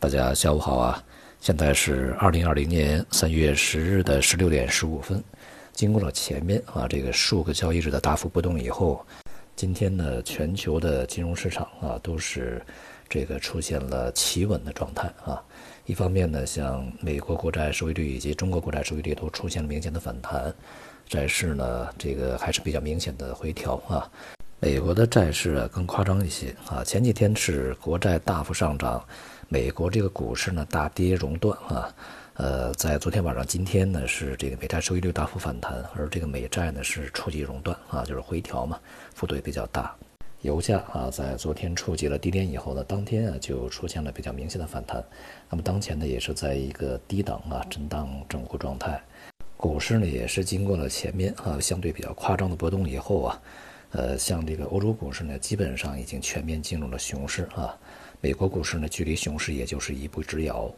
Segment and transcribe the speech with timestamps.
[0.00, 1.04] 大家下午好啊！
[1.42, 5.22] 现在是二零二零年三月十日的十六点十五分。
[5.74, 9.04] 经过了前面啊这个数个交易日的大幅波动以后，
[9.54, 12.62] 今天呢全球的金融市场啊都是
[13.10, 15.38] 这个出现了企稳的状态啊。
[15.84, 20.50] 一方面呢，像美国国债收益率以及中国国债收益率都出现了明显的反弹，
[21.06, 24.10] 债市呢这个还是比较明显的回调啊。
[24.60, 29.02] 美国的债市啊更夸张一些啊，前几天是国债大幅上涨，
[29.52, 31.92] 美国这个股市呢大跌熔断啊，
[32.34, 38.78] 呃，在昨天晚上、今天呢是这个美债收益率大幅反弹，而这个美债呢是触及熔断啊，就是回调嘛，
[39.12, 39.92] 幅度也比较大。
[40.42, 45.04] 油价啊在昨天触及了低点以后呢，当天啊就出现了比较明显的反弹，
[45.48, 49.02] 那么当前呢也是在一个低档啊震荡整固状态，
[49.56, 53.42] 股市呢也是经过了前面啊相对比较夸张的波动以后啊。
[53.92, 57.76] 呃，像这个欧洲股市呢，基本上已经全面进入了熊市啊。
[58.22, 60.70] 美国股市呢，距离熊市也就是一步之遥。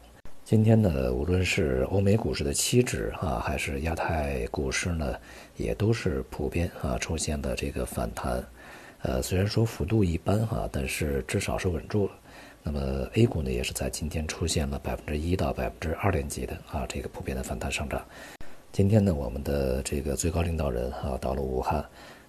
[0.45, 5.17] 今天呢，无论是欧美股市的期指啊，还是亚太股市呢，
[5.57, 8.45] 也都是普遍啊出现的这个反弹。
[9.01, 12.13] 呃，虽然说幅度一般哈，但是至少是稳住了。
[12.63, 12.81] 那么
[13.15, 18.01] A 股呢，也是在今天出现了百分之一到百分之二点几的啊这个普遍的反弹上涨。
[18.71, 21.85] 今天呢，我们的这个最高领导人啊到了武汉。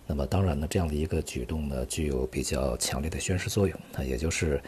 [0.07, 3.79] 那么当然呢，这样的一个举动呢，具有比较强烈的宣示作用。
[3.93, 4.59] 那也就是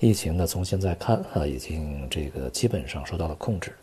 [0.00, 3.74] 疫情呢，从现在看啊，已经这个基本上受到了控制。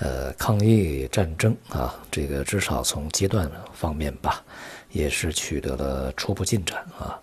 [0.00, 4.42] 呃，抗疫战争啊，这个至少从阶段方面吧，
[4.90, 7.20] 也是取得了初步进展啊。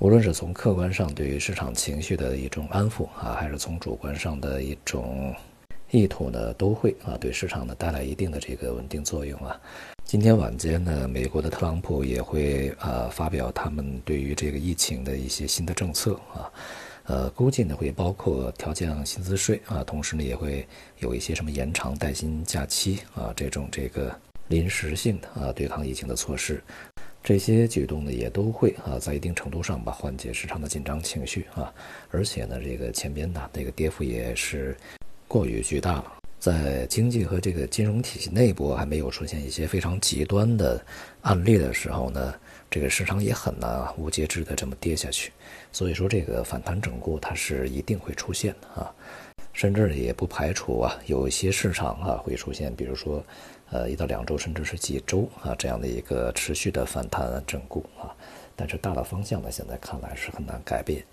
[0.00, 5.32] 无论是从客观上对于市场情绪的一种安抚啊，还是从主观上的一种
[5.92, 9.60] 意图呢，都会啊对市场呢带来一定的这个稳定作用啊。
[10.04, 16.50] 今天晚间呢，美国的特朗普也会啊发表他们对于这个疫情的一些新的政策啊，
[17.06, 20.66] 呃，估计呢会包括调降薪资税啊，同时呢也会
[21.00, 26.62] 有一些什么延长带薪假期啊这种这个临时性的啊对抗疫情的措施，
[27.22, 31.72] 这些举动呢也都会啊在一定程度上吧缓解市场的紧张情绪啊，
[32.10, 34.76] 而且呢这个前边的这个跌幅也是
[35.28, 36.12] 过于巨大了。
[36.38, 40.84] 在经济和这个金融体系内部还没有出现一些非常极端的
[41.22, 42.34] 案例的时候呢，
[42.74, 45.30] 这个市场也很难无节制的这么跌下去。
[45.70, 48.92] 所以说，这个反弹整固它是一定会出现的啊，
[49.52, 53.24] 甚至也不排除啊，有一些市场啊会出现，比如说，
[53.70, 58.10] 呃，一到两周，甚至是几周啊这样的一个持续的反弹整固啊。
[58.56, 61.04] 但是大的方向呢，现在看来是很难改变。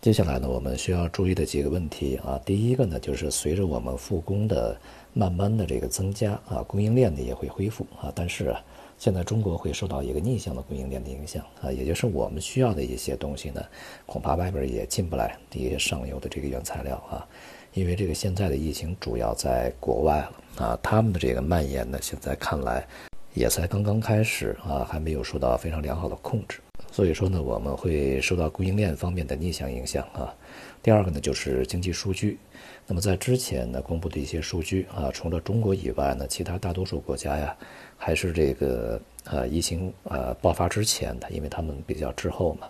[0.00, 4.80] 接下来呢，我们需要注意的几个问题啊，第一个呢，就是随着我们复工的
[5.12, 8.64] 慢慢的这个增加啊，供应链呢也会恢复啊，但是啊，
[9.00, 13.64] 现在中国会受到一个逆向的供应链的影响啊，也就是我们需要的一些东西呢，
[14.04, 17.26] 恐怕外边也进不来一些上游的这个原材料啊，
[17.72, 22.86] 因为这个现在的疫情主要在国外了啊，他们的这个蔓延呢，现在看来
[23.32, 26.60] 也才刚刚开始啊，还没有受到非常良好的控制。
[26.92, 30.34] 所以说呢，我们会受到供应链方面的逆向影响啊。
[30.82, 32.38] 第二个呢，就是经济数据。
[32.86, 37.56] 那么在之前呢公布的一些数据啊，除了中国以外呢，其他大多数国家呀，
[37.96, 42.66] 还是这个呃疫情呃爆发之前的，因为他们比较滞后嘛。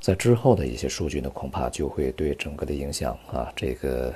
[0.00, 4.14] 在之后的一些数据呢，恐怕就会对整个的影响啊，这个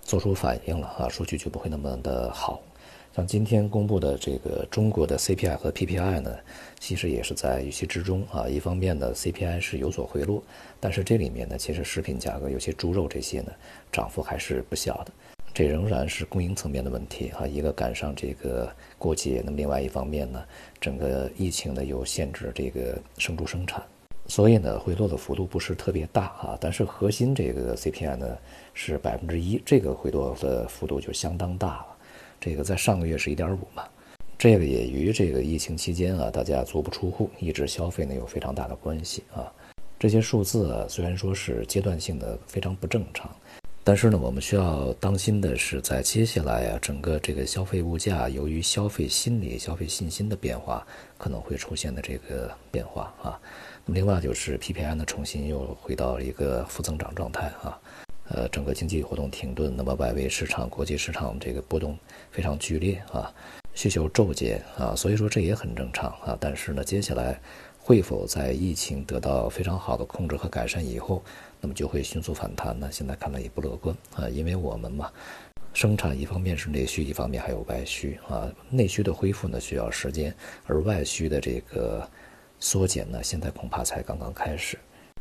[0.00, 2.60] 做出反应了啊，数据就不会那么的好。
[3.18, 6.36] 像今天公布的这个中国的 CPI 和 PPI 呢，
[6.78, 8.46] 其实也是在预期之中啊。
[8.48, 10.40] 一方面呢，CPI 是有所回落，
[10.78, 13.50] 但是这里面呢，其实食品价格，有些猪肉这些呢，
[13.90, 15.10] 涨幅还是不小的。
[15.52, 17.44] 这仍然是供应层面的问题啊。
[17.44, 20.40] 一个赶上这个过节，那么另外一方面呢，
[20.80, 23.82] 整个疫情呢又限制这个生猪生产，
[24.28, 26.56] 所以呢，回落的幅度不是特别大啊。
[26.60, 28.38] 但是核心这个 CPI 呢
[28.74, 31.96] 是百分之一，这个回落的幅度就相当大了。
[32.40, 33.84] 这个在上个月是一点五嘛，
[34.38, 39.52] 这个也与这个疫情期间啊，大家足不出户，抑制消费呢有非常大的关系啊。
[39.98, 43.28] 这些数字啊，虽然说是阶段性的非常不正常，
[43.82, 50.86] 但是呢，我们需要当心的是，在接下来啊，整个这个消费物价由于消费心理、消费信心的变化，
[51.16, 53.40] 可能会出现的这个变化啊。
[53.84, 57.76] 那么另外就是 PPI 呢，重新又回到一个负增长状态啊。
[58.30, 61.98] 呃，整个经济活动停顿，那么外围市场、国际市场这个波动
[62.30, 63.32] 非常剧烈啊，
[63.74, 66.36] 需求骤减啊，所以说这也很正常啊。
[66.38, 67.40] 但是呢，接下来
[67.78, 71.22] 会否在疫情得到非常好的控制和改善以后，
[71.60, 72.90] 那么就会迅速反弹呢？
[72.92, 75.10] 现在看来也不乐观啊，因为我们嘛，
[75.72, 78.52] 生产一方面是内需，一方面还有外需啊。
[78.68, 80.34] 内需的恢复呢需要时间，
[80.66, 82.06] 而外需的这个
[82.60, 84.78] 缩减呢，现在恐怕才刚刚开始。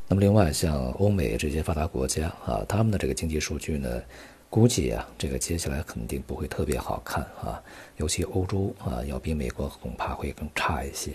[0.10, 4.02] 那么另外，像欧美这些发达国家啊，他们的这个经济数据呢，
[4.50, 7.62] 估计啊，这个接下来肯定不会特别好看啊，
[7.98, 11.12] 尤其欧洲啊，要比美国恐怕会更差一些。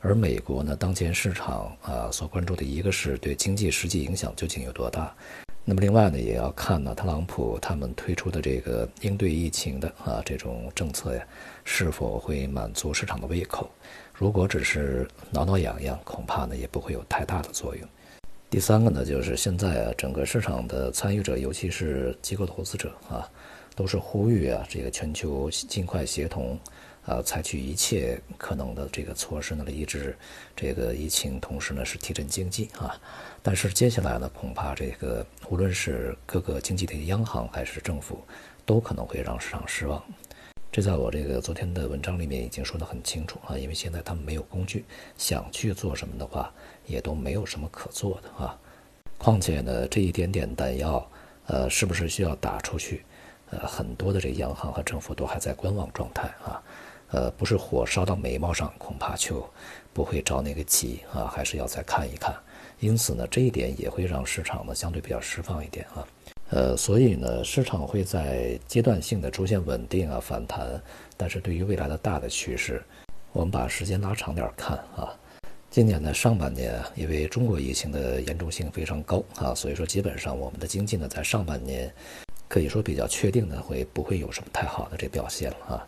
[0.00, 5.14] 而美国呢，当前市场啊所关注的一个是对经济实际影响究竟有多大，
[5.62, 11.22] 那么另外呢，也要看呢特朗普他们推出的这个应对疫情的啊这种政策呀，
[11.62, 13.70] 是否会满足市场的胃口。
[14.14, 17.86] 如果只是挠挠痒痒，恐怕呢也不会有太大的作用。
[18.50, 23.22] 第三个呢，就是现在啊，整个市场的参与者，尤其是机构投资者啊，
[23.76, 26.58] 都是呼吁啊，这个全球尽快协同，
[27.06, 30.16] 啊，采取一切可能的这个措施呢，来抑制
[30.56, 33.00] 这个疫情，同时呢是提振经济啊。
[33.40, 38.20] 但是接下来呢，恐怕这个无论是各个经济体央行还是政府，
[38.66, 40.02] 都可能会让市场失望。
[40.72, 44.84] 这在我这个昨天的文章里面已经说得很清楚啊，因为现在他们没有工具，
[45.18, 46.52] 想去做什么的话，
[46.86, 48.56] 也都没有什么可做的啊。
[49.18, 51.10] 况且呢，这一点点弹药，
[51.48, 53.04] 呃，是不是需要打出去？
[53.50, 56.62] 呃，很多的这央行和政府都还在观望状态啊。
[57.10, 59.44] 呃，不是火烧到眉毛上，恐怕就
[59.92, 62.32] 不会着那个急啊，还是要再看一看。
[62.78, 66.06] 因此呢，这一点也会让市场呢相对比较释放一点啊。
[66.50, 70.68] 呃，所以呢，市场会在阶段性的出现稳定啊反弹，
[71.16, 72.82] 但是对于未来的大的趋势，
[73.32, 75.14] 我们把时间拉长点儿看啊。
[75.70, 81.88] 今年的上半年，因为中国疫情的严重性非常高啊，所以说基本上我们的经济呢，在上半年
[82.48, 85.86] 可以说比较确定的会不会有什么太好的这表现了啊。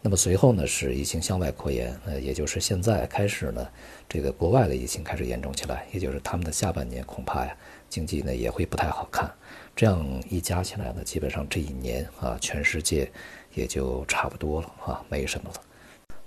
[0.00, 3.66] 那么随后呢，是疫情向外扩延，呃，也就是现在开始呢，
[4.08, 7.56] 这个国外的疫情开始严重起来，也就是他们的下半年恐怕呀，
[7.88, 9.28] 经济呢也会不太好看。
[9.76, 13.10] 这样一加起来呢，基本上这一年啊，全世界
[13.54, 15.60] 也就差不多了啊，没什么了。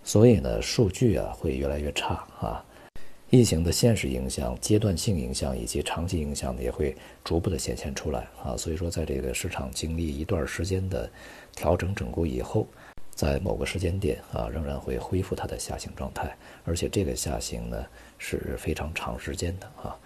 [0.03, 2.63] 所以呢，数据啊会越来越差啊，
[3.29, 8.55] 疫情的现实影响、阶段性影响以及长期影响呢，也会逐步的显现出来啊。
[8.57, 11.09] 所以说，在这个市场经历一段时间的
[11.55, 12.67] 调整整固以后，
[13.15, 16.35] 在某个时间点啊，仍然会恢复它的下行状态，
[16.65, 17.85] 而且这个下行呢
[18.17, 19.97] 是非常长时间的啊。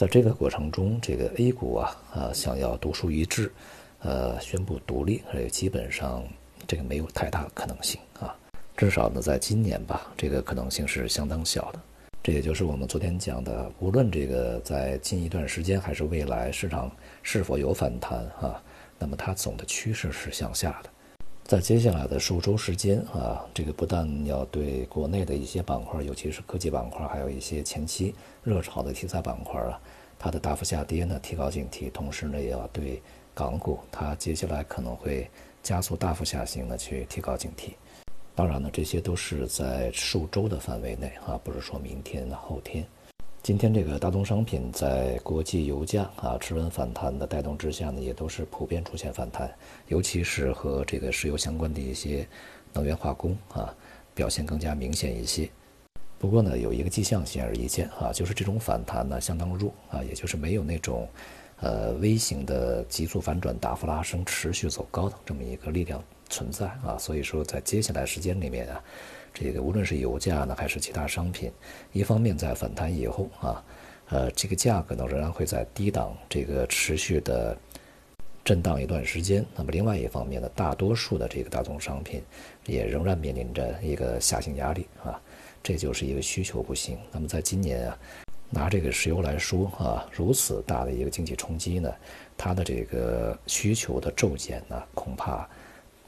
[0.00, 3.52] 在这个过程中，这个 A 股啊啊想要独树一帜，
[3.98, 6.24] 呃，宣布独立，呃，基本上
[6.66, 8.34] 这个没有太大的可能性啊。
[8.78, 11.80] 至少呢，在今年吧，这个可能性是相当小的。
[12.22, 16.90] 这也就是我们昨天讲的，无论这个在近一段时间还是未来市场
[17.22, 18.58] 是否有反弹啊，
[18.98, 20.88] 那么它总的趋势是向下的。
[21.50, 28.14] 在接下来的数周时间啊，这个不但要对国内的一些板块，尤其是科技板块，还有一些前期
[28.44, 29.80] 热炒的题材板块啊，
[30.16, 33.02] 它的大幅下跌呢提高警惕，同时呢也要对
[33.34, 35.28] 港股它接下来可能会
[35.60, 37.70] 加速大幅下行呢去提高警惕。
[38.36, 42.86] 当然呢，这些都是在数周的范围内啊，不是说明天、后天。
[43.42, 49.50] 今天这个大宗商品在国际油价啊持稳反弹的带动之下呢，也都是普遍出现反弹，
[49.88, 52.28] 尤其是和这个石油相关的一些
[52.74, 53.74] 能源化工啊
[54.14, 55.48] 表现更加明显一些。
[56.18, 61.08] 不过呢，有一个迹象显而易见啊，就是这种反弹呢相当弱啊，也就是没有那种
[61.60, 66.98] 呃微型的急速反转、大幅拉升、持续走高的这么一个力量存在啊。
[66.98, 68.84] 所以说，在接下来时间里面啊。
[69.32, 71.50] 这个无论是油价呢，还是其他商品，
[71.92, 73.64] 一方面在反弹以后啊，
[74.10, 77.56] 呃，这个价格呢仍然会在低档这个持续的
[78.44, 79.44] 震荡一段时间。
[79.54, 82.22] 那么另外一方面呢，大多数的这个大宗商品
[82.66, 85.20] 也仍然面临着一个下行压力啊，
[85.62, 86.98] 这就是一个需求不行。
[87.12, 87.98] 那么在今年啊，
[88.50, 91.92] 拿这个石油来说啊，如此大的一个经济冲击呢，
[92.36, 95.48] 它的这个需求的骤减呢，恐怕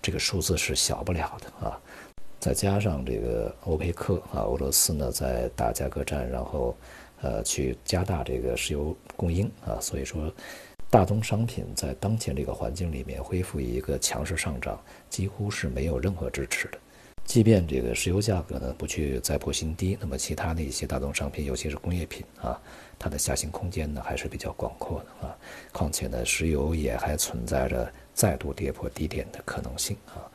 [0.00, 1.80] 这个数字是小不了的啊。
[2.42, 6.76] 再加上这个欧佩克啊，俄罗斯呢在打价格战，然后，
[7.20, 10.28] 呃，去加大这个石油供应啊，所以说，
[10.90, 14.76] 大宗商品在当前这个环境里面恢复一个强势上涨，
[15.08, 16.78] 几乎是没有任何支持的。
[17.24, 22.60] 即便这个石油价格呢不去再破新低，那么其他的一些大宗商品，尤其是工业品啊，
[22.98, 25.38] 它的下行空间呢还是比较广阔的啊。
[25.70, 30.26] 况且呢，石油也还存在着再度跌破低点的可能性啊。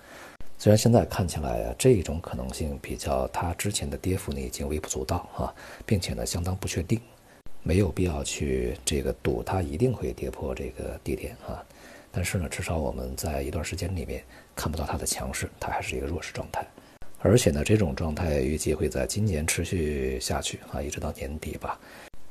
[0.60, 5.54] 虽然现在看起来啊，这种可能性比较它之前的跌幅呢已经微不足道啊，
[5.86, 7.00] 并且呢相当不确定，
[7.62, 11.64] 没有必要去这个赌它一定会跌破这个低点啊。
[12.12, 14.24] 但是呢，至少我们在一段时间里面
[14.56, 16.66] 看不到它的强势，它还是一个弱势状态。
[17.20, 21.80] 而且呢，这种状态预计会在今年持续下去啊，一直到年底吧。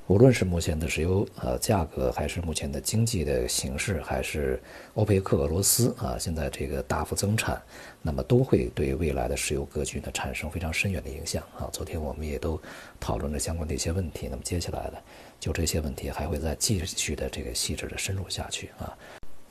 [0.08, 4.62] 无论是目前的石油呃价格，还是目前的经济的形势，还是
[4.94, 7.60] 欧佩克俄罗斯啊现在这个大幅增产，
[8.02, 11.68] 那么都会对未来的石油格局呢产生非常深远的影响啊。
[11.72, 12.60] 昨天我们也都
[13.00, 14.98] 讨论了相关的一些问题，那么接下来呢，
[15.40, 18.96] 就这些问题还会再继续的这个细致的深入下去啊。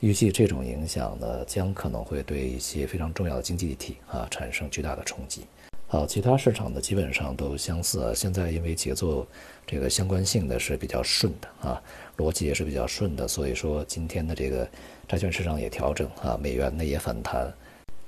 [0.00, 5.44] 预计这种影响呢，将可能会对一些非常重要的经济体啊产生巨大的冲击。
[5.88, 8.12] 好，其他市场呢基本上都相似啊。
[8.12, 9.24] 现在因为节奏
[9.64, 11.80] 这个相关性的是比较顺的啊，
[12.16, 14.68] 逻辑也是比较顺的，所以说今天的这个
[15.06, 17.52] 债券市场也调整啊，美元呢也反弹，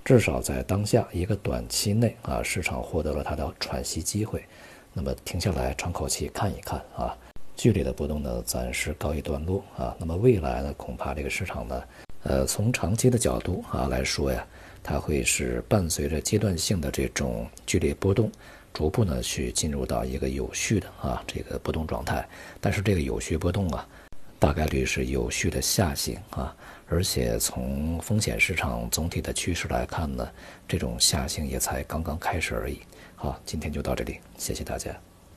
[0.05, 4.45] 至少在当下一个短期内啊，市场获得了它的喘息机会。
[4.93, 7.17] 那么停下来喘口气看一看啊。
[7.55, 9.95] 剧烈的波动呢，暂时告一段落啊。
[10.01, 11.83] 那么未来呢，恐怕这个市场呢，
[12.25, 14.45] 呃，从长期的角度啊来说呀，
[14.83, 18.31] 它会是伴随着阶段性的这种剧烈波动，
[18.73, 22.27] 逐步呢去进入到一个有序的啊这个波动状态。
[22.61, 23.87] 但是这个有序波动啊，
[24.39, 26.55] 大概率是有序的下行啊，
[26.89, 30.29] 而且从风险市场总体的趋势来看呢，
[30.67, 32.81] 这种下行也才刚刚开始而已。
[33.15, 35.08] 好，今天就到这里，谢谢大家。